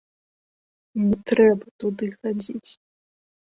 [1.01, 2.71] Не трэба туды хадзіць.